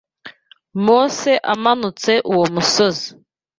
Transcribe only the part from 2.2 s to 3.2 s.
uwo musozi